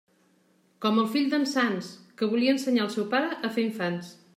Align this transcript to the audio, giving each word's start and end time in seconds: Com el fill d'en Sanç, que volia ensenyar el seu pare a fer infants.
Com 0.85 0.97
el 1.01 1.11
fill 1.11 1.29
d'en 1.35 1.45
Sanç, 1.53 1.93
que 2.23 2.33
volia 2.35 2.57
ensenyar 2.59 2.87
el 2.91 2.95
seu 2.97 3.11
pare 3.17 3.41
a 3.51 3.57
fer 3.59 3.71
infants. 3.73 4.15